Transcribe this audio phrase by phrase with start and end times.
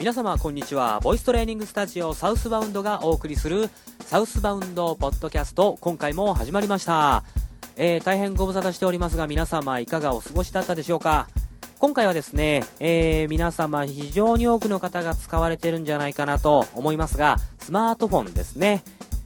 [0.00, 0.98] 皆様こんにちは。
[1.00, 3.68] ボイストレーニングスタジオサウスバウンドがお送りする
[4.06, 5.76] サウスバウンドポッドキャスト。
[5.78, 7.22] 今回も始まりました、
[7.76, 11.28] えー大変ご無沙汰しておりますが皆様いかがお過ごしだったでしょうか？
[11.78, 18.82] 今回はですね、えー皆様非常に多くの方が使われてるんじゃないかなと思いますがスマートフォンですね。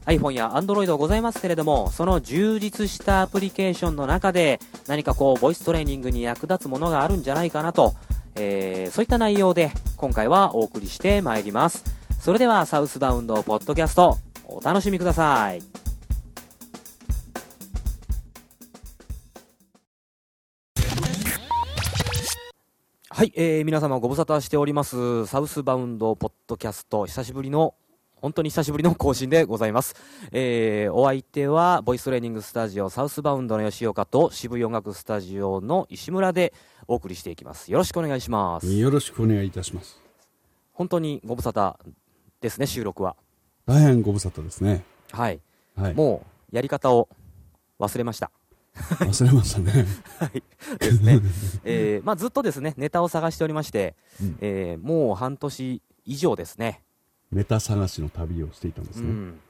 [0.06, 7.94] iPhone や Android ございますけれどもその充実したアプリケーションの中で何かこうボイストレーニングに役立つものがあるんじゃないかなと、
[8.36, 11.84] えーそういった内容で今回はお送りしてまいります。
[12.20, 15.62] それではサウスバウンドポッドキャストお楽しみください。
[23.10, 25.26] はい、えー皆様ご無沙汰しております。
[25.26, 27.74] サウスバウンドポッドキャスト久しぶりの
[28.24, 29.94] 本当に久しぶりの更新でございます、
[30.32, 36.54] えーお相手はボイストレーニングスタジオサウスバウンドの吉岡と渋谷音楽スタジオの石村で
[36.88, 37.70] お送りしていきます。
[37.70, 38.72] よろしくお願いします。
[38.72, 40.00] よろしくお願いいたします。
[40.72, 41.76] 本当にご無沙汰
[42.40, 43.14] ですね収録は。
[43.66, 44.84] 大変ご無沙汰ですね。
[45.12, 45.42] はい、
[45.76, 45.94] はい。
[45.94, 47.10] もうやり方を
[47.78, 48.30] 忘れました。
[49.00, 49.84] 忘れましたね。
[50.18, 50.42] はい。
[50.78, 51.20] ですね、
[51.64, 54.38] えーまあ、ずっとですねネタを探しておりまして、うん。
[54.40, 56.84] えーもう半年以上ですね
[57.34, 59.08] ネタ探しの旅をしていたんですね。
[59.08, 59.40] うん、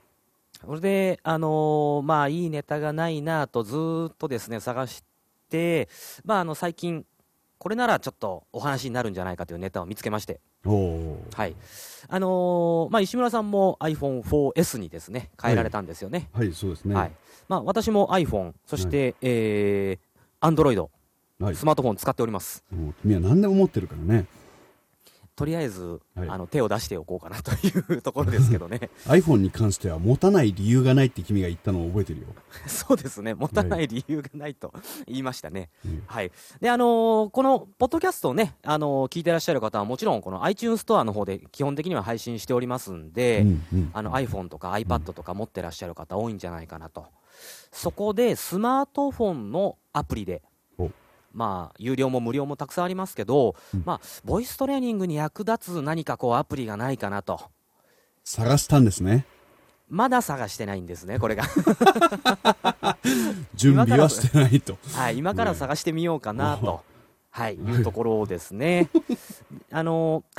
[0.66, 5.04] それで、あのーまあ、いいネタがないなとずーっとですね探し
[5.50, 5.88] て、
[6.24, 7.05] まあ、あの最近、
[7.58, 10.40] これならちょっとお話になるんじゃないかというネタを見つけまして。
[10.64, 11.55] はい
[12.08, 16.30] あのーまあ、石村さんも iPhone4S にですね変えられたんですよね。
[16.32, 16.94] はい、そうですね。
[16.94, 17.12] はい
[17.48, 22.64] まあ、私も iPhone、そして、えー、Android、はいスマートフォン使っております。
[22.70, 24.24] もう君は何でも持ってるからね。
[25.36, 28.90] とりあえず、はいあの手を出しておこうかなというところですけどね。
[29.06, 32.27] iPhone に関しては持たない理由がないって君が言ったのを覚えてるよ。
[32.66, 34.72] そうですね、持たない理由がないと
[35.06, 35.70] 言いましたね。
[35.84, 36.30] うんはい。
[36.60, 47.06] で、あのーこのポッドキャストをね、あのー聞いてらっしゃる方はもちろんこの iTunes ストアの方で基本的には配信しておりますんで、うんうんあの iPhone とか iPad とか持ってらっしゃる方多いんじゃないかなと。
[47.72, 50.53] そこでスマートフォンのアプリでお、
[51.34, 57.40] まあ、有料も無料もたくさんありますけど、うんまあ、ボイストレーニングに役立つ何かこうアプリがないかなと。
[58.22, 59.27] 探したんですね。
[59.89, 61.45] まだ探してないんですね、これが。
[63.55, 64.78] 準備はしてないと。
[64.92, 66.83] はい、今から探してみようかなねと、
[67.30, 68.89] はい、いうところですね。
[69.70, 70.24] あの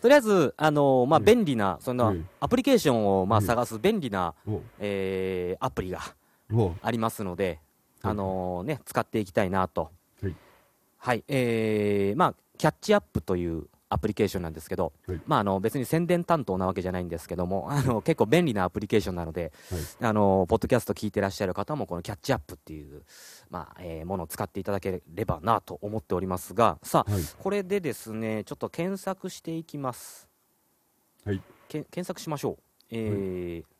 [0.00, 6.00] とりあえず、あのまあ、うん便利な、そんなうんアプリケーションを、まあ、うん探す便利な、おえーアプリが
[6.52, 7.71] おありますので、うん
[8.02, 9.90] あのね、使っていきたいなと。
[10.22, 10.36] はい。
[10.98, 15.20] はい、えーまあ、キャッチアップというアプリケーションなんですけど、はい。
[15.26, 20.06] まあ、あの別に宣伝担当なわけじゃないんですけども、 あの結構便利なアプリケーションなので、はい。
[20.06, 23.02] あのポッドキャスト聞いてらっしゃる方もこのキャッチアップっていう、
[23.50, 27.22] まあえーものを使っていただければなと思っておりますがさあ、はい。
[27.38, 30.28] これでですねちょっと検索していきます、
[31.24, 31.42] はい。
[31.68, 32.58] け検索しましょう、
[32.90, 33.72] えー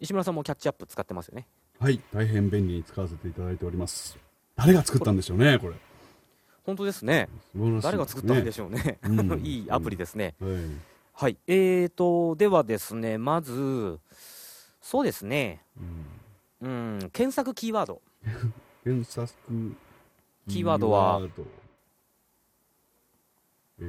[0.00, 1.48] 石村さんもキャッチアップ使ってますよね？
[1.80, 2.00] はい。
[2.12, 4.18] 大変便利に使わせていただいております。
[4.56, 5.74] 誰が作ったんでしょうね、これ。
[6.66, 7.28] 本当ですね。
[7.82, 8.98] 誰が作ったんでょしょうね。
[9.04, 10.52] うん いいアプリですね、う。
[10.52, 10.62] はい。
[11.12, 11.36] はい。
[11.46, 14.00] えーとではですねまず
[14.80, 15.62] そうですね。
[16.60, 16.68] うん。
[16.68, 17.10] うん。
[17.10, 18.02] 検索キーワード。
[18.82, 19.32] 検索
[20.48, 20.90] キーワード。
[20.90, 21.30] はー。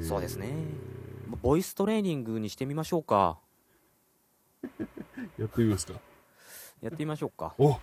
[0.04, 0.54] そうですね。
[1.42, 3.40] ボイストレーニングにしてみましょうか。
[5.40, 6.00] やってみますか
[6.82, 7.54] やってみましょうか。
[7.58, 7.78] お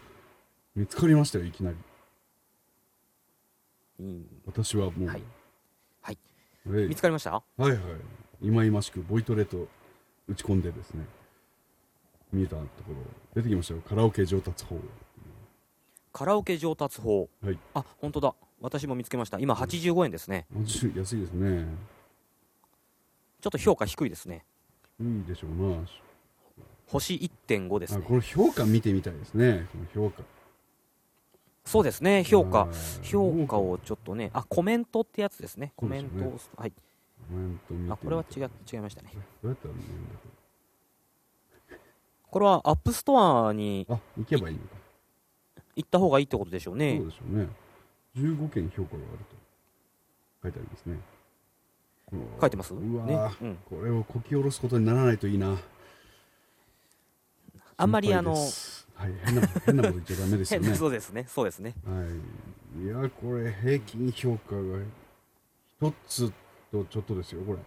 [0.75, 1.77] 見つかりましたよいきなり。
[4.01, 4.27] うん。
[4.47, 5.09] 私はもう。
[5.09, 5.23] はい。
[6.03, 6.19] はい。
[6.69, 6.89] はい。
[6.89, 7.33] 見つかりました？
[7.33, 7.81] はいはい。
[8.43, 9.69] 今々しくボイトレと
[10.29, 11.05] 打ち込んでですね。
[12.33, 12.97] 見えたところ
[13.35, 13.81] 出てきましたよ。
[13.89, 14.79] カラオケ上達法。
[16.13, 17.29] カラオケ上達法。
[17.43, 17.59] はい。
[17.75, 18.35] あ本当だ。
[18.61, 19.39] 私も見つけました。
[19.39, 20.47] 今85円ですね。
[20.55, 21.67] 安いですね。
[23.41, 24.45] ちょっと評価低いですね。
[25.01, 25.87] いいでしょうな
[26.87, 28.03] 星1.5ですね。
[28.05, 29.67] あこの評価見てみたいですね。
[29.73, 30.23] この評価。
[31.65, 32.23] そうですね。
[32.25, 32.69] 評価。
[33.03, 35.73] 評価をちょっとねあコメントってやつですね。
[35.77, 36.73] コメントを、そうですはい。
[37.91, 39.11] あこれは違違いましたね。
[39.43, 40.29] どうやったら見えるんだこ
[42.31, 44.77] これはアップストアにれあ行けばいいのか。
[45.75, 46.97] 行った方がいいってことでしょうね。
[46.99, 47.49] そうでしょうね。
[48.17, 49.37] 15件評価があると
[50.45, 50.99] 書いてありますね。
[52.41, 52.73] 書いてます？
[52.73, 55.57] ねー、うん、これをこき下ろすことにならないといいな。
[57.77, 58.35] あんまりあの
[58.97, 60.73] はい、変な変なこと言っちゃダメですよね。
[60.75, 62.03] そうですねそうですねは
[62.81, 62.85] い。
[62.85, 64.79] いや、これ平均評価が
[65.81, 66.33] 一つ
[66.73, 67.59] とちょっとですよ、これ。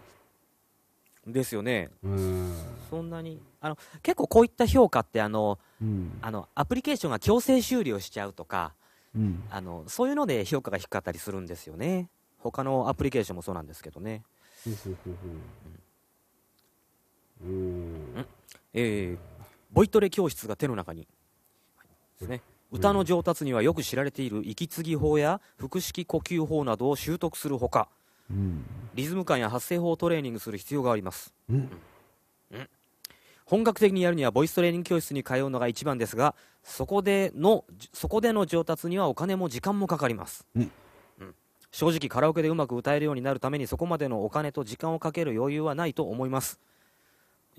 [1.32, 2.54] ですよねうん。
[2.90, 6.18] そんなにあの結構こういった評価ってあのうん。
[6.22, 8.74] あのアプリケーションが強制終了しちゃうとか
[9.16, 9.44] うん。
[9.52, 12.10] あのそういうので評価が低かったりするんですよね
[12.40, 14.24] 他のアプリケーションもそうなんですけどね。
[14.66, 15.30] ほうほうほうほ
[17.46, 17.52] う。
[17.52, 18.26] おー
[18.74, 19.18] えー、
[19.72, 21.08] ボイトレ教室が手の中に。
[22.20, 22.42] ですね。
[22.72, 27.88] 歌の上達にはよく知られている息継ぎ法や腹式呼吸法などを習得するほか、
[28.30, 28.64] うん。
[28.94, 31.34] リズム感や発声法をトレーニングする必要があります。
[31.50, 31.70] うん。
[33.46, 40.46] 本格的にやるにはボイストレーニング教室に通うのが一番ですが、そこでの、そこでの上達にはお金も時間もかかります。
[40.56, 41.36] うんうん
[41.72, 46.60] 正直カラオケでうまく歌えるようになるためにそこまでのお金と時間をかける余裕はないと思います。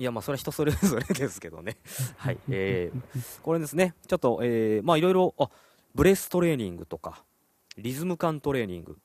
[0.01, 1.77] いや、まあ、それは人それぞれですけどね。
[2.17, 2.39] はい。
[2.49, 5.51] えー、これですね、ちょっと、えー、まあ、いろいろ、あ、
[5.95, 7.23] ブレストレーニングとか、
[7.77, 8.97] リズム感トレーニング、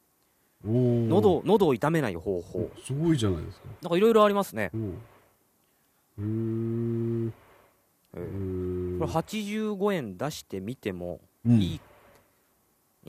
[0.64, 3.68] 喉、喉を痛めない方法、すごいじゃないですか。
[3.82, 4.72] なんかいろいろありますね。
[4.74, 4.92] おー。
[4.92, 7.32] へー。
[8.16, 8.98] えへー。
[8.98, 11.62] ーこれ85円出してみてもうん。
[11.62, 11.82] いい、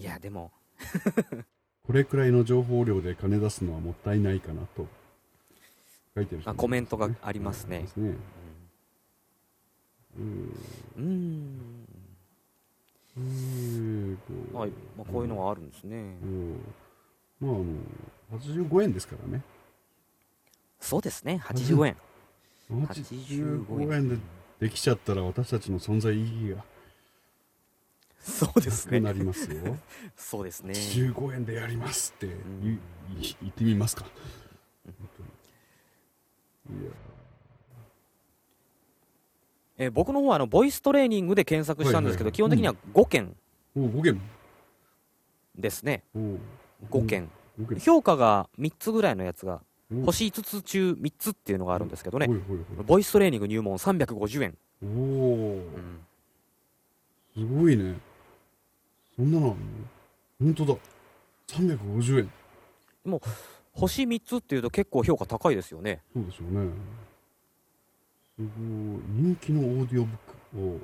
[0.00, 0.50] いや、でも、
[1.87, 4.88] これくらいの情報量で金出すのはもったいないかなと
[6.17, 6.45] 書いてるね。
[6.47, 7.81] あコメントがありますね。
[7.81, 8.17] ですね。
[10.19, 10.53] うん。
[10.97, 11.87] うーん、
[13.19, 14.23] えーこ
[14.55, 14.71] うはい。
[14.97, 15.97] まあ、こういうのがあるんですね。
[16.23, 16.61] うん。
[17.41, 17.65] まああの
[18.41, 19.43] 85円ですからね。
[20.81, 21.97] そうですね、85円。
[22.71, 24.09] 85円。
[24.09, 24.17] で
[24.61, 26.65] できちゃったら私たちの存在意義が
[28.21, 29.01] そうですね。
[29.01, 29.21] なくな。
[29.21, 29.77] りますよ。
[30.17, 30.73] そうですね。
[30.73, 32.27] 85円でやりますって
[32.62, 32.81] 言,、ん。
[33.43, 34.07] 言ってみますか
[39.79, 43.35] えー僕の方はあのボイストレーニングで検索したんですけど、基本的には5件
[43.77, 44.21] お5件。
[45.55, 46.19] ですね、お
[46.91, 47.31] 5件、
[47.61, 47.79] 5件。
[47.79, 49.61] 評価が3つぐらいのやつが、
[49.95, 50.07] お。
[50.07, 52.29] 星5つ中3つっていうのがあるんですけどね、
[52.87, 54.89] ボイストレーニング入門350円、おお
[55.57, 56.01] うん。
[57.35, 57.97] すごいね。
[59.15, 60.55] そんなのあんの？
[60.55, 60.79] 本当だ。
[61.49, 62.31] 350円
[63.76, 66.02] 星3つっていうと結構評価高いですよね。
[66.14, 66.70] そうでしょうね。
[68.37, 68.49] すごい
[69.11, 70.81] 人気のオーディオブック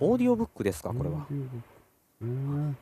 [0.00, 1.26] オーディオブックですか、これは。
[1.30, 2.72] えー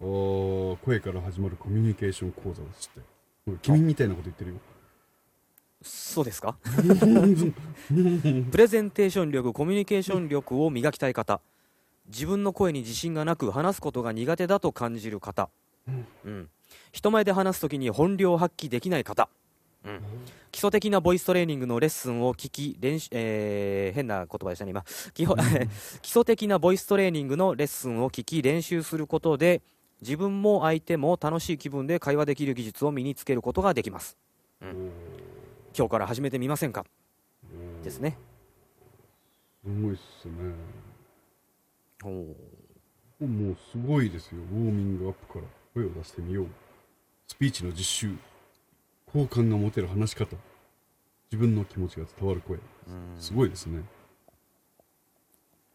[0.00, 3.58] あー声から始まるコミュニケーション講座ですって。
[3.62, 4.56] 君みたいなこと言ってるよ。
[5.82, 6.56] そうですか？
[6.64, 11.40] プレゼンテーション力、コミュニケーション力を磨きたい方、
[12.08, 15.50] 自分の声に自信がなく話すことが苦手だと感じる方、
[16.24, 16.48] うん
[16.92, 19.28] 人前で話すときに本領を発揮できない方、
[19.84, 20.00] うん。
[20.50, 24.84] 基礎的なボイストレーニングのレッスンを聞き練習、えー変な言葉でしたね、今。
[25.14, 25.36] 基本
[26.02, 29.62] 基礎的なボイストレーニングのレッスンを聞き練習することで
[30.00, 34.16] 自分も相手も楽しい気分で会話できる技術を身につけることができます。
[34.60, 34.64] お
[35.76, 36.84] 今日から始めてみませんか？
[37.80, 38.18] ーですね。
[39.64, 40.32] すごいっすね。
[42.04, 43.26] おー。
[43.26, 44.40] もうすごいですよ。
[44.40, 46.46] ウォーミングアップから声を出してみよう。
[47.26, 48.14] スピーチの実習。
[49.12, 50.36] 好感が持てる話し方。
[51.30, 52.58] 自分の気持ちが伝わる声。
[53.18, 53.82] すごいですね。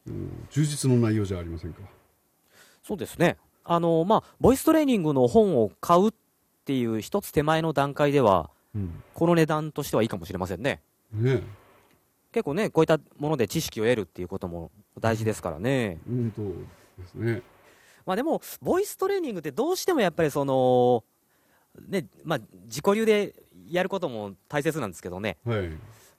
[0.08, 0.48] うん。
[0.52, 1.82] 充実の内容じゃありませんか。
[2.84, 3.38] そうですね。
[3.64, 6.14] あの、まあ、ボイストレーニングの本を買うっ
[6.66, 9.04] ていう一つ手前の段階では、うん。
[9.16, 10.82] この値段としてはいいかもしれませんね。
[11.12, 11.42] ね
[12.32, 14.70] 結構ね、こういったもので知識を得るっていうことも
[15.00, 15.72] 大事ですからね。
[15.72, 17.42] え本当ですね
[18.08, 21.04] まあでも、ボイストレーニングってどうしてもやっぱりその、
[21.88, 23.36] ね、まあ、自己流で
[23.70, 25.38] やることも大切なんですけどね。
[25.46, 25.70] はい。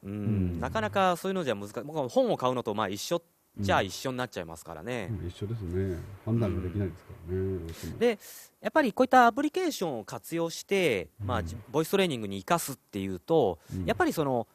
[0.05, 0.61] うん、ん。
[0.61, 1.75] なかなかそういうのじゃ難しい。
[1.85, 3.23] 本を買うのとまあ一緒
[3.59, 5.09] じゃあ一緒になっちゃいますからね。
[5.11, 5.99] うん一緒ですね。
[6.25, 8.19] 判断ができないですからね、どうしてもで
[8.61, 11.47] やっぱりこういったアプリケーションを活用して、まあうん。
[11.47, 13.85] じボイストレーニングに生かすっていうと、うん。
[13.87, 14.47] やっぱりその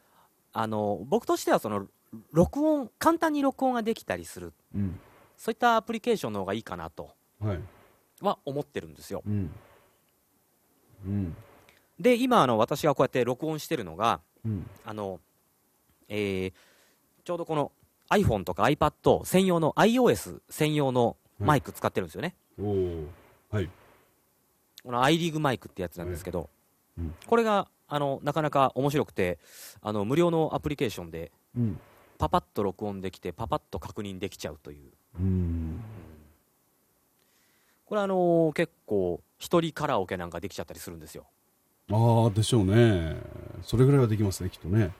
[0.52, 1.86] あの僕としてはその
[2.32, 4.52] 録音簡単に録音ができたりする。
[4.74, 4.98] うん。
[5.36, 7.10] そういったアプリケーションの方がいいかなと
[7.44, 7.60] はい。
[8.20, 9.22] は思ってるんですよ。
[9.26, 9.50] うん。
[11.06, 11.36] うん。
[12.00, 14.68] で今あの私がこうやって録音してるのがうん。
[14.84, 15.20] あの、
[16.08, 16.52] えー
[17.24, 17.72] ちょうどこの
[18.10, 22.36] iPhone とか iPad 専用の iOS 専用のマイク使ってるんですよね、
[23.50, 23.70] はい。
[24.82, 26.50] この i リーグマイクってやつなんですけど、
[26.98, 27.14] うん。
[27.26, 29.38] これがあのなかなか面白くて
[29.80, 31.80] あの無料のアプリケーションでうん。
[32.18, 35.82] パパッと録音できてパパッと確認できちゃうという、うん
[37.86, 41.26] これあのー結構一人カラオケなんかできちゃったりするんですよ。
[41.90, 43.16] ああでしょうね。
[43.62, 44.92] それぐらいはできますねきっとね。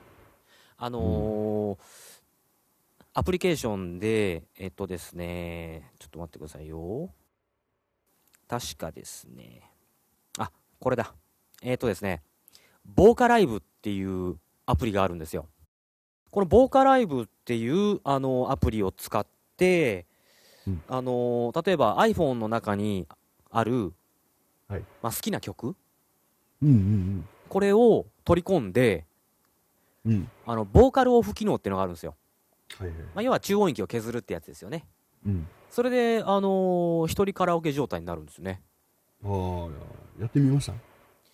[0.77, 1.79] あのー
[3.17, 7.11] アプリケーションでえっとですねちょっと待ってくださいよ。
[8.49, 9.71] 確かですね。
[10.39, 10.51] あ
[10.81, 11.15] これだ。
[11.63, 12.23] えっとですね
[12.85, 14.37] ボーカライブっていう
[14.67, 15.47] アプリがあるんですよ。
[16.31, 19.25] このボーカライブっていうあのアプリを使っ
[19.57, 20.07] て、
[20.67, 20.83] うん。
[20.89, 23.07] あの例えば iPhone の中に
[23.51, 23.93] ある
[24.69, 24.85] はい。
[25.03, 25.77] まあ、好きな曲？
[26.63, 29.05] うんうんこれを取り込んで
[30.05, 30.13] うん。
[30.13, 32.15] うんあのボーカルオフ機能っていうのがあるんですよ、
[32.79, 32.97] はいはい。
[32.99, 34.87] まあ、要は中音域を削るってやつですよね。
[35.27, 35.47] うん。
[35.71, 38.63] それで、あのー一人カラオケ状態になるんですね。
[39.25, 39.69] ああ
[40.21, 40.73] やってみました？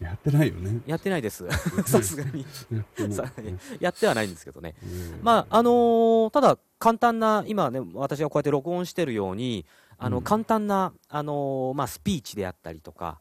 [0.01, 0.81] やってないよね。
[0.87, 1.47] やってないです。
[1.87, 2.47] さすがに。
[2.73, 3.13] やってない。
[3.13, 3.33] さ
[3.81, 4.75] やってはないんですけどね。
[4.83, 5.21] うん。
[5.23, 9.67] まああのーただ簡単な今ね私がこうやって録音してるように
[9.99, 10.25] あの、うん。
[10.25, 13.21] 簡単な、あのーまあ、スピーチであったりとか、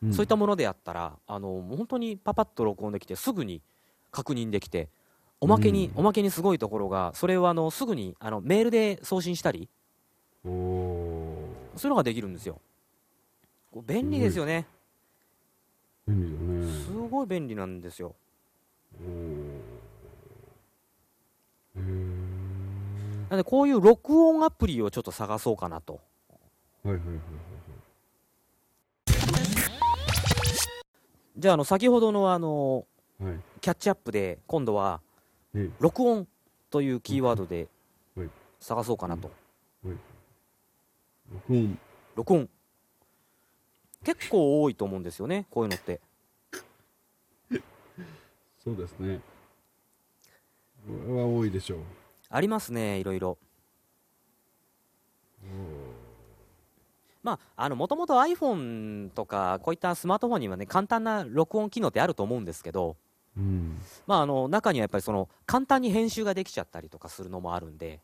[0.00, 0.12] うん。
[0.12, 3.60] そういったものであったら、あのもう本当にパパッと録音できて、すぐに
[4.12, 4.88] 確認できて、
[5.40, 6.00] おまけに、うん。
[6.00, 9.68] おまけにすごいところが、それをあのすぐにあのメールで送信したり、
[10.44, 12.60] そういうのができるんですよ。
[13.84, 14.66] 便利ですよね。
[16.06, 16.84] 便利だね。
[16.84, 18.14] すごい便利なんですよ。
[21.76, 21.80] え
[23.30, 26.00] なので、こういう録音アプリをちょっと探そうかなと。
[26.84, 27.18] はいはいはい
[31.38, 32.84] じゃあ、あの先ほどのあの
[33.18, 33.30] はい。
[33.32, 35.00] はいキャッチアップで、今度は
[35.54, 36.26] え録音
[36.68, 37.68] というキーワードで
[38.16, 38.28] はい。
[38.58, 39.30] 探そうかなと。
[39.84, 41.78] 録音。
[42.16, 42.48] 録音。
[44.04, 46.00] 結構多いと思うんですよね、こういうのって。
[48.62, 49.20] そうですね。
[50.86, 51.80] これは多いでしょう。
[52.28, 53.38] ありますね、いろいろ。
[57.22, 62.96] まあ、あの、もともと iPhone とか、こういったスマートフォンにはね、簡単な録音機能ってあると思うんですけど、
[63.36, 63.80] うん。
[64.06, 68.00] まあ、あの、中にはやっぱりその、簡単に編集ができちゃったりとかするのもあるんで、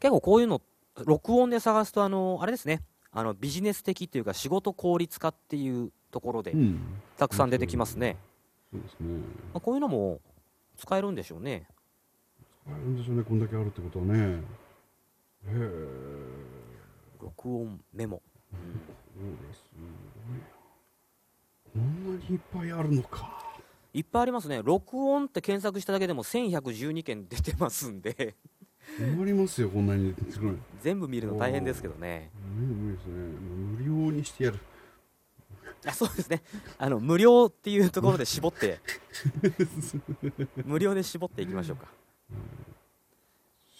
[0.00, 0.60] 結構こういうの、
[1.04, 6.80] 録音で探すと、あの、あれですね、あの、ビジネス的っていうか、仕事効率化っていうところでう、ん。
[7.16, 8.16] たくさん出てきますね。
[8.72, 9.18] そうですね。
[9.54, 10.20] まあ、こういうのも
[10.76, 11.66] 使えるんでしょうね。
[12.66, 13.22] あるんでしょうね。
[13.24, 14.18] こんだけあるってことはね。
[14.24, 14.40] へ
[15.54, 15.88] え。
[17.20, 18.22] 録音メモ。
[21.72, 23.38] こんなにいっぱいあるのか。
[23.94, 24.60] いっぱいありますね。
[24.62, 28.36] 録音って検索しただけでも1112件出てますんで、
[28.96, 32.30] 困りますよこんなにすごい全部見るの大変ですけどね。
[32.56, 34.58] 無理ですね無料にしてやる
[35.86, 36.42] あそうですね。
[36.76, 38.80] あの、無料っていうところで絞って、
[40.64, 41.86] 無料で絞っていきましょうか。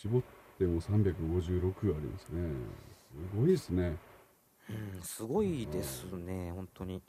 [0.00, 0.22] 絞っ
[0.58, 2.40] ても356ありますね
[3.32, 3.96] すごいですね
[4.70, 7.02] うん、すごいですね、本当に。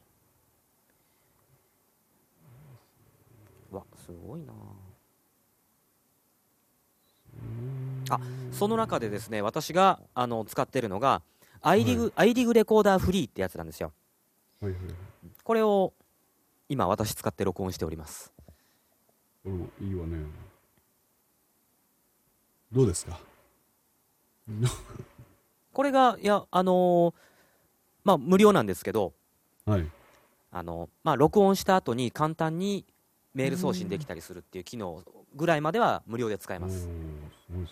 [3.69, 4.88] わ、すごいなあ
[8.51, 11.21] その中でですね、私があの使ってるのが、
[11.61, 13.91] アイリグ、アイリグレコーダーフリーってやつなんですよ。
[14.61, 14.81] はいはい
[15.43, 15.93] これを
[16.67, 18.31] 今私使って録音しております。
[19.43, 20.17] これもいいわね
[22.71, 23.19] どうですか？
[25.73, 27.13] これが、いや、あのー
[28.03, 29.13] まあ、無料なんですけど、
[29.65, 29.87] はい
[30.51, 32.85] あのまあ、録音した後に簡単に
[33.33, 35.03] メール送信できたりするっていう機能
[35.35, 36.87] ぐらいまでは無料で使えます。
[36.87, 37.67] ごいですね。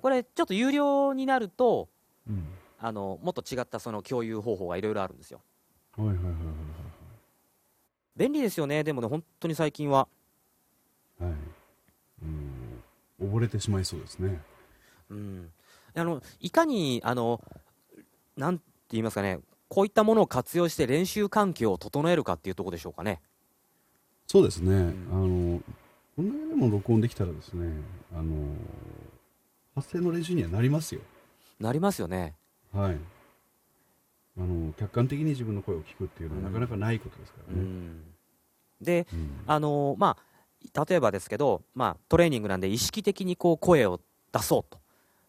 [0.00, 1.88] これ、ちょっと有料になると、
[2.28, 2.44] うん。
[2.80, 5.40] あのもっと違ったその共有方法がいろいろあるんですよ。
[5.96, 6.34] はいはいはいはい
[8.16, 10.08] 便利ですよね、でもね、本当に最近は。
[11.20, 11.30] はい。
[11.30, 11.38] はい
[12.22, 13.30] うん。
[13.32, 14.40] 溺れてしまいそうですね。
[15.08, 15.50] うん、
[15.94, 17.40] あのいかにあの、
[18.36, 23.20] なんて言いますかね、こういったものを活用して練習環境を整えるかっていうところでしょうかね。
[24.26, 25.60] そうですね、んあの
[26.14, 27.72] こんだけでも録音できたらですね
[28.12, 28.54] あの
[29.80, 31.00] 発声の練習にはなりますよ。
[31.60, 32.34] なりますよね。
[32.72, 32.96] はい。
[34.36, 36.44] あの客観的に自分の声を聞くっていうのはうん。
[36.46, 38.02] なかなかないことですかうらね、ん、
[38.80, 39.30] で、うん。
[39.46, 40.16] あのま
[40.74, 44.00] あ、例えばですけど、まあ、トレーニングなんで意識的にこう声を
[44.32, 44.78] 出そうと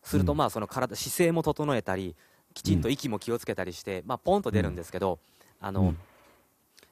[0.03, 0.37] すると、うん。
[0.37, 2.15] まあ、その体姿勢も整えたり
[2.53, 5.19] きちんと息も気をつけたりして、まあ、ポンと出るんですけど、
[5.59, 5.97] あのうん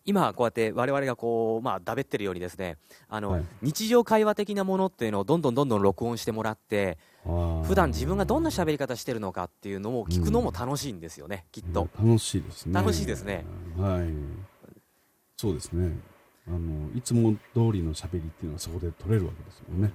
[0.07, 2.77] 今こうやって我々がこう、まあ、だべってるようにですね
[3.09, 3.45] あの、はい。
[3.61, 11.89] 日常会話的なものっていうのをどんどんどんどん録音してもらって普段自分がどんな喋り方してるのかっていうのを聞くのも楽しいんですよね、きっと。
[11.99, 12.73] 楽しいですね。
[12.73, 13.45] 楽しいですね。
[13.77, 14.07] はい。
[15.35, 15.91] そうですね。
[16.47, 19.91] あのいつも通りの喋りっていうのはそこで取れるわけですもんね。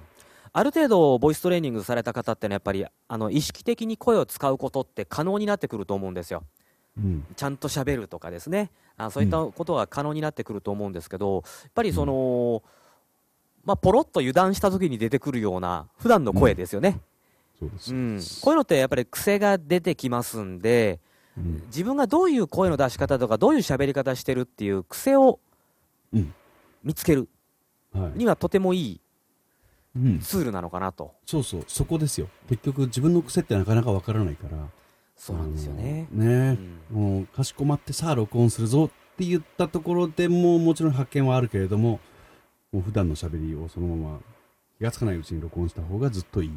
[0.55, 6.43] ある程度、ボイストレーニングされた方ってのはやっぱりあの意識的に声を使うことって可能になってくると思うんですよ。
[6.97, 7.25] うん。
[7.35, 8.71] ちゃんと喋るとかですね。
[8.97, 12.61] あそういったことが可能になってくると思うんですけど、やっぱりその、
[13.65, 16.99] まあ、ポロッと油断した時に出てくるような普段の声ですよね、
[17.59, 18.19] そうん。
[18.41, 20.99] こういうのってやっぱり癖が出てきますんで
[21.37, 21.63] うん。
[21.67, 25.39] 自分がどういう声の出し方とかどういう喋り方してるっていう癖を
[26.13, 26.33] うん。
[26.83, 27.29] 見つける
[27.93, 28.17] はい。
[28.17, 28.99] にはとてもいい
[29.95, 31.13] うん、ツールなのかなと。
[31.23, 31.63] そうそう。
[31.67, 32.27] そこですよ。
[32.49, 34.57] 結局自分の癖ってなかなかわからないから
[35.15, 36.07] そうなんですよね。
[36.11, 36.57] ね、
[36.91, 37.01] うん。
[37.15, 41.99] もうかしこまってさあ録音するぞって言ったところでもうもちろん発見はあるけれども
[42.71, 44.19] もう普段の喋りをそのまま
[44.77, 46.51] 気がつかないうちに録音した方がずっといい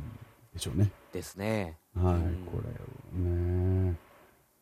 [0.54, 0.90] でしょうね。
[1.12, 1.76] ですね。
[1.94, 2.46] はい、うん。
[2.46, 3.96] これをね。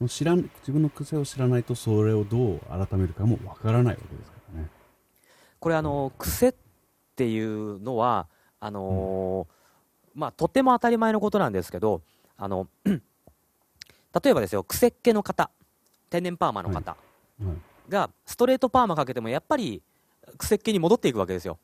[0.01, 4.69] もう知らん自分の癖を知らないとそれをどう改めるかもわからないわけですからね。
[5.61, 6.55] これあの癖っ
[7.17, 8.27] ていうのは
[8.61, 9.55] あのー
[10.15, 12.03] まあとっても当たり前のことなんですけど
[12.37, 12.69] あの
[14.23, 15.51] 例えばですよ癖っ気の方
[16.11, 16.97] 天然パーマの方は
[17.41, 17.91] い。
[17.91, 19.83] がストレートパーマかけてもやっぱり
[20.39, 21.59] 癖っ気に戻っていくわけですよ。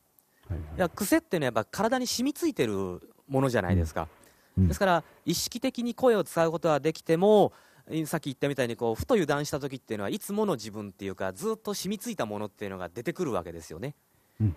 [0.48, 4.08] はいや癖っていうのはやっぱ体に染みついてるものじゃないですか、
[4.58, 4.68] うん。
[4.68, 7.52] ですから意識的に声を使うことはできても
[7.88, 13.94] えさっき言ったみたいにこうふと油断した時っていうのはいつもの自分っていうかずっと染みついたものっていうのが出てくるわけですよね、
[14.40, 14.56] うん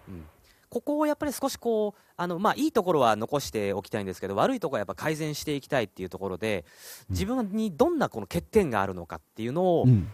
[0.74, 6.66] ここをやっぱり少しこうあの、まあ、いいところは残しておきたいんですけど悪いところはやっぱ改善していきたいっていうところで
[7.10, 7.14] うん。
[7.14, 10.08] 自分にどんなこの欠点があるのかっていうのを、うん。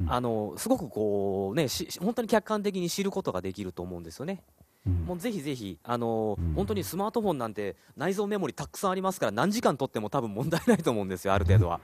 [0.00, 0.12] うん。
[0.12, 4.42] あのすごくこうねし本当に客観的に知ることができると思うんですよね。
[4.86, 4.92] うん。
[5.06, 6.52] もうぜひぜひ、あのうん。
[6.52, 11.80] 本当にスマートフォンなんて内蔵メモリたくさんありますから何時間取っても多分問題ないと思うんですよ、ある程度は。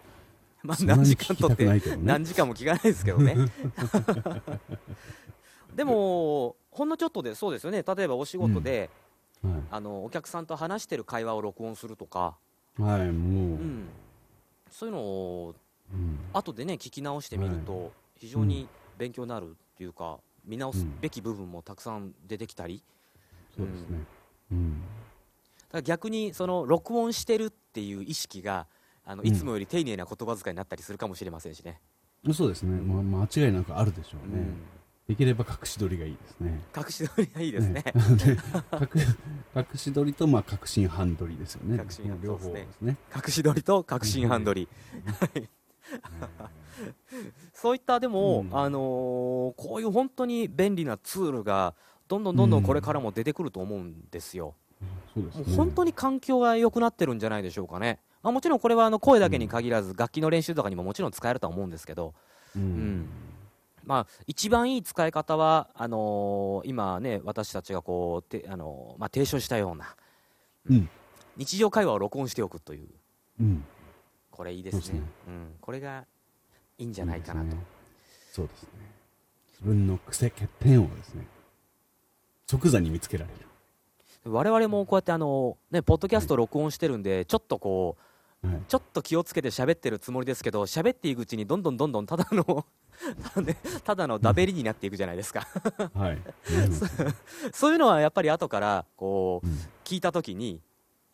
[0.63, 1.81] まあ、何時間取ってね。
[2.03, 3.37] 何時間も聞かないですけどね。
[5.77, 8.91] でも、ほんのちょっとでそうですよね、例えばお仕事で、
[9.43, 12.37] はあのお客さんと話してる会話を録音するとか、
[12.79, 13.13] い、はい、もう、う
[13.55, 13.89] ん、
[14.71, 15.55] そういうのを
[15.93, 16.19] うん。
[16.33, 18.69] 後でね聞き直してみると、非常に
[18.99, 22.83] 勉強になるっていうか、見直すべき部分もたくさん出てきたり。
[23.57, 24.05] そうですね、
[24.53, 24.73] うん。
[24.73, 24.85] だか
[25.73, 28.67] ら逆にその録音してるっていう意識が
[29.05, 29.29] あのうん。
[29.29, 31.81] いつもより丁寧な言葉遣いになったりするかもしれませんしね、
[32.33, 34.57] そうですね、まあ、間違いなくあるでしょうね、うん
[35.09, 36.61] できれば隠し撮りがいいですね。
[36.77, 37.85] 隠し撮りがいいですね。
[37.85, 37.93] で
[38.73, 38.89] 隠
[39.55, 41.79] 隠し撮りとまあ確信半撮りですよね。
[41.79, 42.97] 確信半両方でですすね。
[43.15, 44.69] 隠し撮りと確信半撮り、
[45.07, 45.49] はい
[47.55, 48.57] そういったでも、うん。
[48.57, 48.83] あのー
[49.57, 51.75] こういう本当に便利なツールが
[52.09, 54.55] どんどんどんどんこれからも出てくると思うんですよ、
[55.15, 55.57] そうですね。
[55.57, 62.15] 本当に環境が良くなってるんじゃないでしょうかね、まあ、もちろんこれはあの声だけに限らず楽器の練習とかにももちろん使えるとは思うんですけど、
[62.55, 63.09] うん、ん
[63.87, 69.97] まあ、一番いい使い方はあのー今ね私たちがこうて、あのーまあ、提唱したような
[70.69, 70.89] うん。
[71.37, 72.89] 日常会話を録音しておくという。
[73.41, 73.65] うん。
[74.31, 74.81] これいいですね。
[74.81, 75.03] ですね。
[75.29, 76.05] うん、これが
[76.79, 77.57] いいんじゃないかなと、
[78.33, 78.69] そうですね。
[79.53, 81.27] 自分の癖欠点をですね
[82.47, 84.31] 即座に見つけられる。
[84.31, 88.06] 我々もこうやってあの、ね、ポッドキャスト録音してるんで、ちょっとこうはい
[88.69, 92.65] ちょっと気をつけて喋ってるつもりですけど喋っていくうちにどんどんどんどんただの
[93.85, 95.47] ただのダベリになっていくじゃないですか。
[95.95, 96.19] はい、
[97.53, 100.61] そういうのはやっぱり後からこううん聞いた時に、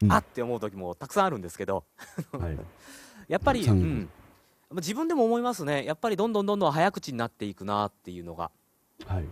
[0.03, 0.13] うん。
[0.13, 1.85] あって思う時もたくさんあるんですけど。
[2.33, 2.59] はい。
[3.29, 3.81] やっぱり、うん。
[3.81, 4.11] ん、
[4.77, 5.85] 自分でも思いますね。
[5.85, 8.51] やっぱりどんどんどんどん早口になっていくなっていうのが、
[9.07, 9.25] はい。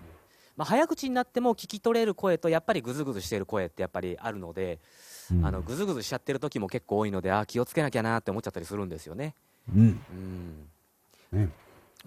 [0.57, 4.79] まあ、早口になっても聞き取れる声とやっぱりグズグズしてる声ってやっぱりあるので、
[5.33, 5.47] うん。
[5.47, 9.35] あのグズグズしちゃってる時も結構多いのであー気をつけなきゃなって思っちゃったりするんですよね。
[9.75, 10.01] うん。
[11.33, 11.41] うん。
[11.41, 11.49] ね。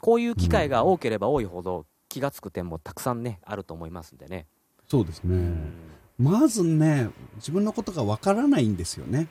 [0.01, 4.45] こういう機会が多ければ多いほど気がつく点もたくさんねあると思いますんでね。
[4.87, 5.73] そうですね、うん。
[6.19, 9.27] まずね自分のことがわからないんですよね。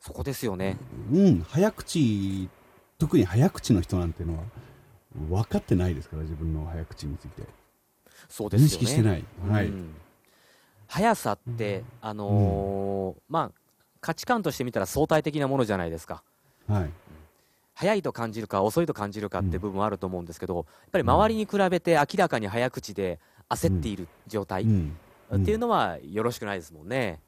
[0.00, 0.78] そこですよね。
[1.12, 1.40] うん。
[1.42, 2.48] 早口
[2.98, 4.44] 特に早口の人なんてのは
[5.28, 7.42] 分かってないですから自分の早口について。
[7.42, 7.46] 認
[8.28, 8.68] そうですよね。
[8.70, 9.94] 識してない、はい、うん
[10.90, 13.60] 速さって、あのーまあ
[14.00, 16.22] 価値観として見たら相対的なものじゃないですか。
[16.66, 16.90] はい。
[17.74, 24.96] 速いと感じるか遅いと感じるかって部分はあると思うんですけど、やっぱり周りに比べて明らかに早口で焦っている状態うん。
[25.34, 27.20] っていうのはよろしくないですもんね。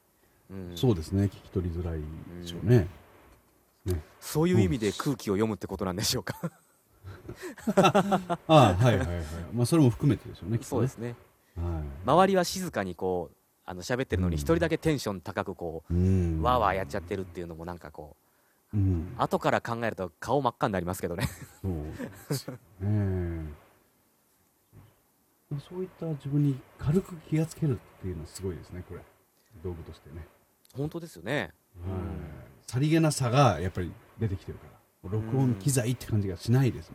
[0.49, 0.71] うん。
[0.75, 1.25] そうですね。
[1.25, 1.99] 聞き取りづらい
[2.41, 2.87] でしょうね、
[4.19, 6.39] そういう意味で空気を読むってことなんでしょうか。
[7.77, 9.07] ああはいはいはい。
[9.53, 10.63] まあそれも含めてでしょうねね。
[10.63, 11.15] そうですね。
[11.55, 11.83] はい。
[12.05, 16.39] 周りは静かにこうあの喋ってるのに一人だけテンション高くこうん。
[16.39, 18.15] うわーわーやっちゃってるっていうのもなんかこ
[18.73, 19.13] ううん。
[19.17, 21.27] 後から考えると顔真っ赤になりますけどね。
[21.61, 22.85] そう。
[22.85, 23.53] ね
[25.69, 29.01] そういった自分に軽く気がつけるっていうのはすごいですねこれ。
[29.63, 30.27] 道具としてね、
[30.75, 31.51] 本当ですよね。
[31.85, 32.71] はい。
[32.71, 35.11] さりげなさがやっぱり出てきてるから。
[35.11, 36.91] 録音機材って感じがしないです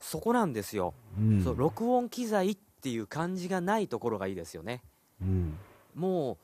[0.00, 0.94] そこなんですよ。
[1.16, 4.82] もん、うん、そう録音機材っていう感じがないところがいいですよね。
[5.22, 5.58] うん
[5.94, 6.36] もうやっ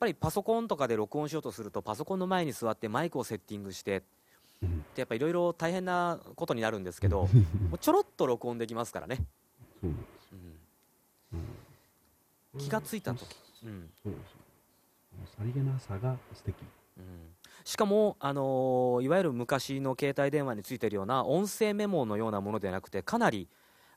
[0.00, 4.02] ぱりパソコンとかで録音しようとするとパソコンの前に座ってマイクをセッティングして
[4.62, 4.68] うん。
[4.68, 7.28] ってやっぱいろいろ大変なことになるんですけど
[7.70, 9.24] もうちょろっと録音できますからね、
[12.58, 13.90] 気がついた時、うん。
[14.02, 14.14] そう
[15.26, 16.56] さりげなさが素敵。
[16.98, 17.04] うん、
[17.64, 23.48] しかも、あのーいわゆる昔の携帯電話についてるような音声メモのようなものではなくてかなり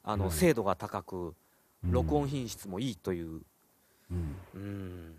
[0.04, 0.34] あの、はい。
[0.34, 1.36] 精度が高く
[1.84, 1.91] うん。
[1.91, 3.41] 録音品質もいいという、
[4.12, 4.36] うん。
[4.56, 5.15] うん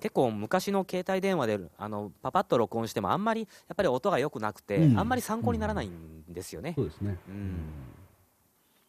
[0.00, 4.98] 結構昔の携帯電話であのパパッと録音してもあんまりやっぱり音が良くなくて、うん。
[4.98, 7.18] あんまり参考にならないんですよね、そうですね。
[7.28, 7.56] うん。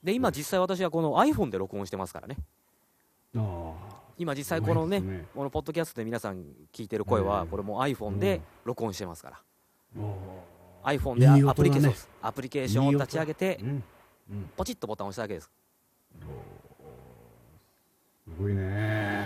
[0.03, 2.37] で今実際私はこの iPhone で録音してますからね。
[3.35, 3.73] あ
[4.17, 9.39] 今実際このねねこのポッドキャストで皆さん聞いてる声は、うんこれもう iPhone で録音してますから、
[10.83, 13.59] あ iPhone でアプリケーション、アプリケーションを立ち上げて
[14.55, 15.49] ポチッとボタンを押しただけです
[18.35, 19.25] すごいね。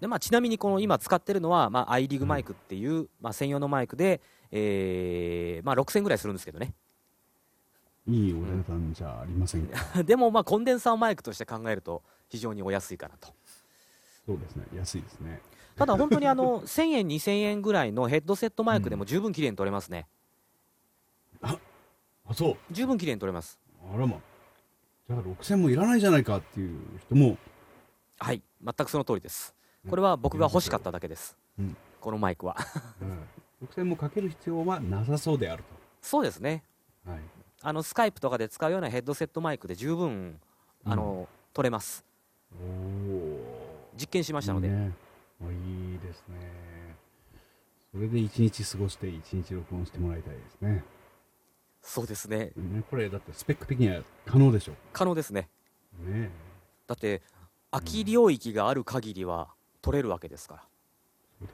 [0.00, 4.20] で、まあ、ちなみにこの今使ってるのは、まあ、アイリグマイクっていう、まあ、専用のマイクで、
[4.50, 6.74] えーまあ、6000ぐらいするんですけどね。
[8.08, 9.80] いいお値段じゃありませんか？
[10.04, 13.34] でもまあコンデンサーマイクとして考えると非常にお安いかなと。
[14.24, 14.64] そうですね。
[14.76, 15.40] 安いですね。
[15.74, 20.06] ただ本当にあの1000円2000円ぐらいのヘッドセットマイクでも十分綺麗に撮れますね。
[21.42, 21.58] あ
[22.32, 22.56] そう。
[22.70, 23.58] 十分綺麗に撮れます。
[23.92, 24.20] あらま
[25.08, 27.36] じゃあ6000もいらないじゃないかっていう人も。
[28.18, 29.54] はい全くその通りです。
[29.88, 31.76] これは僕が欲しかっただけです、うん。
[32.00, 32.56] このマイクは。
[33.00, 33.68] うん。
[33.68, 35.64] 6000もかける必要はなさそうである
[36.02, 36.64] そうですね。
[37.04, 37.20] とはい。
[37.62, 40.40] あのスカイプとかで使うようなヘッドセットマイクで十分
[40.84, 42.04] あの、撮れます。
[42.60, 44.92] おお実験しましたので、いいね。
[45.42, 46.76] あいいですね。
[47.96, 50.84] それで一日過ごして一日録音してもらいたいですね
[51.86, 52.50] そうですね。
[52.56, 54.72] ねこれだってスペック的には可能でしょ。
[54.92, 55.48] 可能ですね。
[56.04, 56.30] ね。
[56.88, 57.22] だって
[57.70, 59.50] 空き領域がある限りは
[59.82, 60.62] 取れるわけですから。
[61.38, 61.52] そうで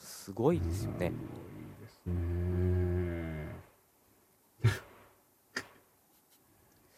[0.00, 1.06] すすごいですよね。
[1.06, 3.48] いいですね。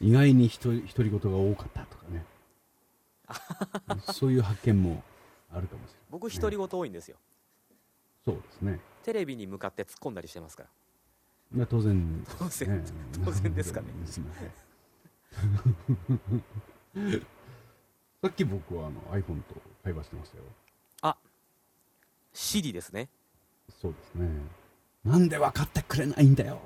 [0.01, 2.25] 意外に独り独り言が多かったとかね。
[4.15, 5.03] そういう発見も
[5.53, 6.03] あるかもしれない。
[6.11, 7.17] 僕独り言多いんですよ。
[8.25, 8.79] そうですね。
[9.03, 10.69] テレビに向かって突っ込んだりしてますから
[11.53, 12.25] まあ当然。
[12.39, 12.85] 当然
[13.25, 13.87] 当然ですかね。
[14.07, 14.51] すみません
[18.23, 20.45] さっき僕はあの iPhone と会話してましたよ。
[22.33, 23.09] シリですね。
[23.81, 24.29] そうですね。
[25.05, 26.61] なんで分かってくれないんだよ。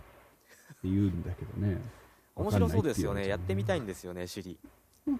[0.72, 1.80] って言うんだけどね。
[2.36, 3.28] 面白そうですよね。
[3.28, 4.58] やってみたいんですよねシリ、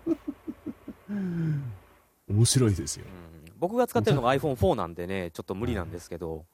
[2.29, 3.05] 面白いですよ。
[3.07, 3.09] う
[3.51, 6.45] ん、僕が使ってるのが iPhone4 なんでねちょっと無理なんですけど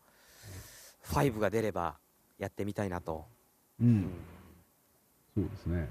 [1.04, 1.98] 5が出れば
[2.40, 3.26] やってみたいなと、
[3.80, 4.00] ううん。
[4.00, 4.10] ん
[5.36, 5.88] そうですね。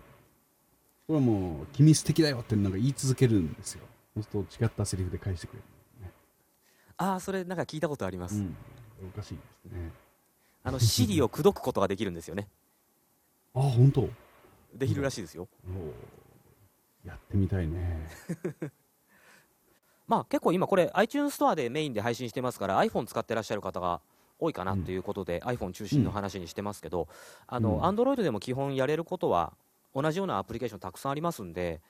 [1.07, 3.85] これはもう「君素敵だよ」ってなんか言い続けるんですよ。
[4.15, 5.63] そうすると違ったセリフで返してくれる
[6.97, 8.57] ああそれなんか聞いたことあります、うん。
[9.07, 9.91] おかしいですね。
[10.63, 12.49] あのシリを口説くことができるんですよね。
[13.53, 14.09] あ本当？
[14.73, 18.07] できるらしいですよ、おやってみたいね。
[20.07, 24.01] まあ結構今これ iTunes ストアでメインで配信してますから iPhone 使ってらっしゃる方が
[24.39, 27.08] 多いかなということで、iPhone 中心の話にしてますけど、
[27.47, 27.82] あの、うん。
[27.82, 29.54] Android でも基本やれることは
[29.93, 31.82] 同じようなアプリケーションたくさんありますんで、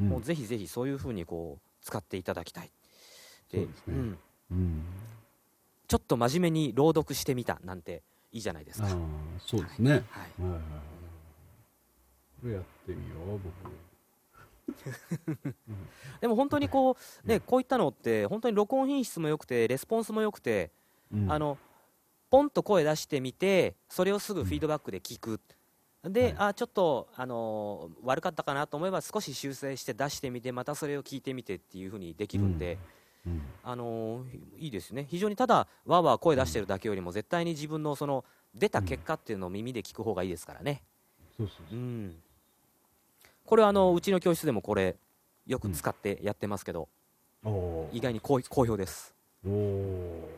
[0.00, 0.08] うん。
[0.08, 2.70] もうぜひぜひそういうふうにこう使っていただきたい。
[3.52, 3.90] でう
[4.54, 4.84] ん。
[5.86, 8.88] ちょっと真面目に朗読してみたなんていいじゃないですか、
[9.38, 10.00] そうですね、はい。
[10.00, 10.06] はい。
[12.42, 13.52] これやってみよう僕。
[16.20, 20.70] でも本当にこう、ね、こういったのって本当に録音品質も良くてレスポンスも良くて、
[21.12, 21.32] うん。
[21.32, 21.56] あの
[22.30, 25.40] ポンと声出してみてそれをすぐフィードバックで聞く、
[26.04, 26.34] で、はい。
[26.38, 32.78] あちょっと、あのー悪かったかなと思えば少し修正して出してみてまたそれを聞いてみてっていうふうにできるんで、
[33.26, 33.42] うん。
[33.64, 35.06] あのーいいですね。
[35.08, 40.82] 非常にただわーわー声出してるだけよりも絶対に自分のその出た結果っていうのを耳で聞く方がいいですからね、
[41.36, 42.14] そうん、
[43.44, 44.96] これはあのうちの教室でもこれ
[45.46, 46.88] よく使ってやってますけど、
[47.92, 49.14] 意外に好好評です。
[49.46, 50.28] おお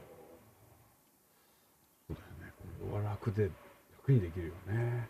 [2.08, 2.52] そうだよね
[2.90, 3.50] これは楽で
[3.98, 4.74] 楽にできるよね。
[4.74, 5.06] やっ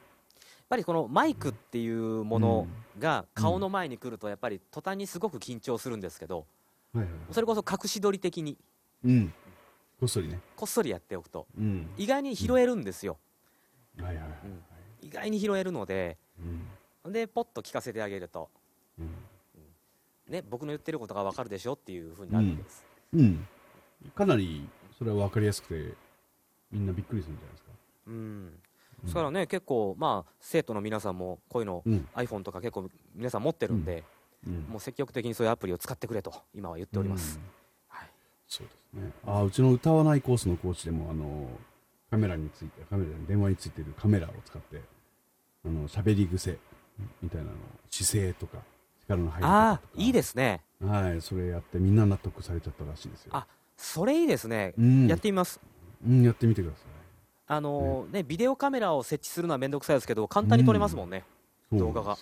[0.68, 2.66] ぱりこのマイクっていうもの
[2.99, 6.46] が顔の前に来るとやっぱり途端にすごく緊張するんですけど
[6.94, 8.57] はいはいそれこそ隠し撮り的に。
[9.05, 9.33] うん。
[9.99, 10.40] こっそりね。
[10.57, 11.46] こっそりやっておくと。
[11.59, 11.88] うん。
[11.96, 13.18] 意外に拾えるんですよ、
[13.99, 14.27] はいはいはい
[15.03, 15.09] うん。
[15.09, 16.16] 意外に拾えるので
[17.05, 17.12] うん。
[17.12, 18.49] でポッと聞かせてあげると、
[18.99, 19.09] うん。
[20.29, 23.46] ね、僕の言ってることが分かるでしょっていうふうになるわけです、うん。
[24.14, 25.94] かなりそれは分かりやすくて
[26.70, 27.69] みんなびっくりするんじゃないですか
[28.11, 28.53] うん。
[29.03, 32.07] ですからね結構まあ生徒の皆さんもこういうのうん。
[32.14, 34.05] iPhone とか結構皆さん持ってるんで、
[34.46, 34.55] うん。
[34.68, 37.42] もう積極的にそういうアプリを使ってくれと今は言っております、うん。
[37.88, 38.09] はい、
[38.46, 39.12] そうですね。
[39.27, 41.49] あうちの歌わないコースのコーチでもあの
[42.11, 44.83] カメラについてカメラに電話についてるカメラを使って
[45.64, 46.59] あの喋り癖
[47.23, 47.53] みたいなの
[47.90, 48.59] 姿勢とか
[49.03, 50.03] 力の入りああ方とか。
[50.03, 50.61] いいですね。
[50.85, 53.31] はいそれやってみんな納得されちゃったらしいですよ。
[53.37, 53.46] あ
[53.77, 55.07] それいいですね、うん。
[55.07, 55.61] やってみます。
[56.07, 56.99] うん、やってみてください
[57.52, 61.24] あのーねビデオカメラを設置するのは面倒くさいですけど簡単に撮れますもんね、
[61.68, 62.16] そう動画が。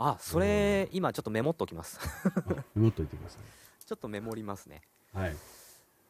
[0.00, 2.00] あそれ今ちょっとメモっときます。
[2.24, 2.42] あ
[2.74, 3.38] メモっといてくださ
[3.86, 4.82] ちょっとメモりますね。
[5.14, 5.36] いはい。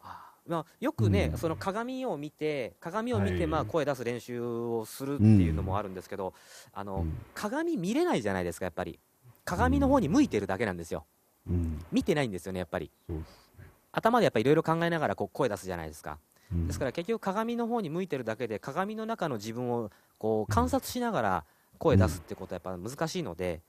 [0.01, 1.39] あまあ、よくね、うん。
[1.39, 3.47] その鏡を見て鏡を見て、はい。
[3.47, 6.33] まあ、声出す練習をするっていうのもあるんですけど、
[6.73, 7.19] あのうん。
[7.35, 8.99] 鏡見れないじゃないですかやっぱり。
[9.45, 11.05] 鏡の方に向いてるだけなんですよ。
[11.47, 11.85] うん。
[11.93, 12.91] 見てないんですよねやっぱり。
[13.07, 13.67] そうですね。
[13.93, 16.13] 頭でやっぱりいろいろ考えながらこう声出すじゃないですか。
[16.13, 21.45] うんですから結局鏡の方に向いてるだけで鏡の中の自分をこう観察しながら
[21.79, 23.61] 声出すってことはやっぱ難しいので、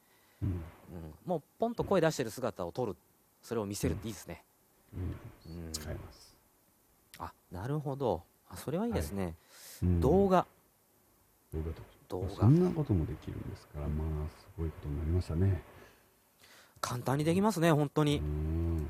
[0.41, 0.49] うん。
[0.49, 0.61] うん、
[1.25, 2.95] もうポンと声出してる姿を撮る。
[3.41, 4.43] それを見せるっていいですね、
[4.93, 5.15] うん。
[7.17, 8.23] あなるほど。
[8.49, 9.35] あそれはいいですね、
[9.81, 10.01] うん。
[10.01, 10.45] 動画。
[12.09, 15.61] 動画そんなこともできるんですからまあすごいことになりましたね。
[16.81, 18.87] 簡単にできますね本当うに、ん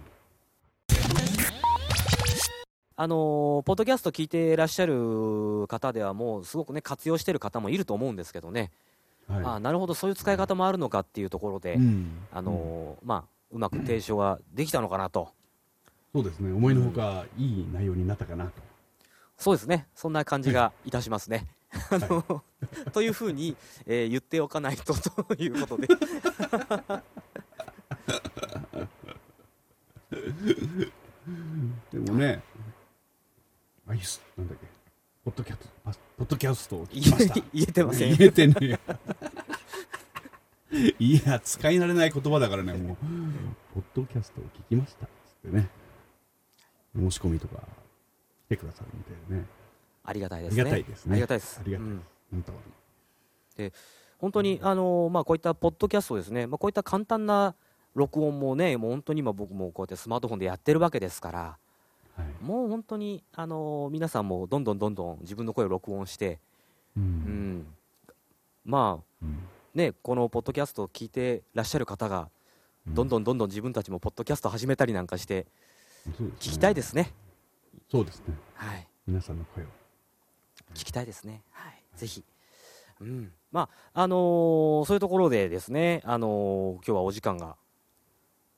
[3.02, 8.72] あのーポッドキャスト聞いていらっしゃる方ではもうすごくね活用してる方もいると思うんですけどね、
[9.30, 9.42] はい。
[9.46, 12.12] あなるほどそういう使い方もあるのかっていうところで、うん。
[12.34, 15.30] あのーまあうまく提唱ができたのかなと、
[16.14, 16.52] そうですね。
[16.52, 18.52] 思いのほかいい内容になったかなと。
[19.38, 19.88] そうですね。
[19.96, 21.48] そんな感じがいたしますね。
[21.92, 22.44] あの
[22.92, 25.88] というふうに、えー言っておかないとということで
[31.94, 32.42] で もね
[33.90, 34.68] アイスなんだっけ
[35.26, 37.40] ポッドキャストパポッドキャストを聞言きました。
[37.40, 38.16] え 言えてません。
[38.16, 38.56] 言えてね
[40.72, 42.98] え いや使い慣れない言葉だからねもう。
[43.74, 45.06] ポッドキャストを聞きました。
[45.06, 45.10] っ
[45.44, 45.70] つってね。
[46.96, 47.64] 申し込みとか
[48.48, 49.48] 来てくださるみたいでね。
[50.04, 50.62] ありがたいですね。
[50.62, 51.12] ありがたいですね。
[51.14, 51.60] ありがたいです。
[51.60, 51.88] ありがたい。
[51.88, 52.04] うん。
[52.32, 52.52] 本当
[53.64, 53.72] に
[54.20, 57.56] 本当に、あのーまあ、こういったポッドキャストですね、まあ、こういった簡単な
[57.96, 61.58] 録音もね、もう本当に今、僕もこうやってスマートフォンでやってるわけですから、
[62.18, 62.44] はい。
[62.44, 66.40] もう本当に、あのー皆さんもどんどんどんどん自分の声を録音して、
[66.98, 67.58] ううん。
[67.60, 67.76] ん、
[68.66, 69.40] まあうん。
[69.74, 72.30] ね、このポッドキャストを聞いてらっしゃる方が、
[72.88, 75.46] どんどん どんどん自分たちもポッドキャスト始めたりなんかして、
[76.08, 77.14] 聞きたいですね。
[77.90, 78.36] そうですね。
[78.56, 78.88] はい。
[79.08, 79.68] 皆さんの声を。
[80.74, 81.44] 聞きたいですね。
[81.52, 82.24] はい、ぜひ。
[83.02, 87.56] うん、まあ、あのーそういうところでですね、あのー今日はお時間が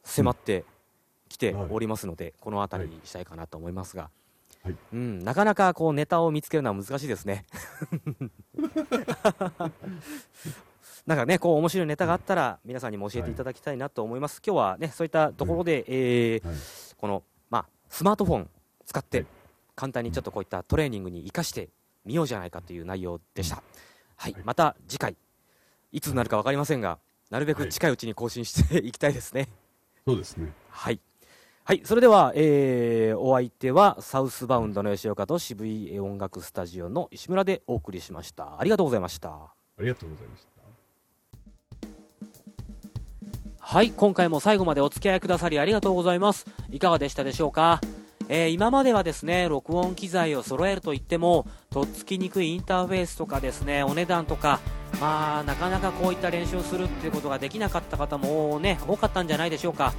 [0.04, 0.66] 迫って
[1.30, 4.10] きておりますので、この辺りにしたいかなと思いますが。
[4.64, 4.76] はい。
[4.94, 7.46] うん、なかなかこうネタを見つけるのは難しいですね。
[11.06, 14.42] なんかね、こう面白いネタがあったら、皆さんにも教えていただきたいなと思います。
[14.46, 16.56] 今日はね、そういったところで、えーはい。
[16.98, 18.50] この、まあ、スマートフォン
[18.86, 19.28] 使ってはい。
[19.76, 21.70] 簡単にちょっとこういったトレーニングに生かして
[22.06, 23.64] みようじゃないかという内容でした、
[24.16, 24.34] はい。
[24.34, 24.44] はい。
[24.44, 25.18] また次回
[25.92, 27.00] いつになるか分かりませんが
[27.32, 29.48] なるべく近いうちに更新していきたいですね。
[30.06, 30.52] そうですね。
[30.70, 31.00] はい、
[31.64, 38.60] はい、それでは、えーお相手はサウスバウンドの吉岡と渋い音楽スタジオの石村でお送りしました。
[38.60, 39.30] ありがとうございました。
[39.30, 40.52] ありがとうございました。
[43.60, 46.48] はい今回も最後までお付き合いくださりありがとうございます。
[46.72, 47.80] いかがでしたでしょうか、
[48.28, 54.60] えー今まではですね録音機材を揃えるといってもとっつきにくいインターフェースとかですねお値段とか
[55.00, 59.94] まあなかなかこういった練習をするっていうことができなかった方もね多かったんじゃないでしょうか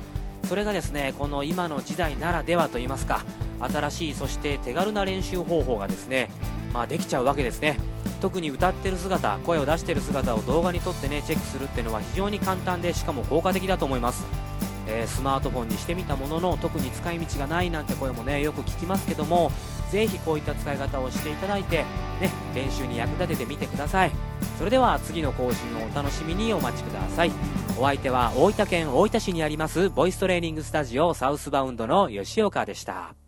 [0.48, 3.24] それがですねこの今の時代ならではといいますか
[3.60, 6.30] 新しいそして手軽な練習方法がですね
[6.72, 7.78] まあできちゃうわけですね。
[8.22, 14.24] 特に歌ってる姿声を出してる姿を動画に撮ってねチェックするっていうのは非常に簡単でしかも効果的だと思います、
[14.86, 19.50] えスマートフォンにしてみたものの特に使い道がないなんて声もねよく聞きますけども
[19.92, 21.84] ぜひこういった使い方をしていただいて、
[22.18, 24.10] ね、練習に役立ててみてください。
[24.58, 27.30] それでは次の更新をお楽しみにお待ちください。
[27.78, 33.21] お相手は大分県大分市にありますボイストレーニングスタジオサウスバウンドの吉岡でした。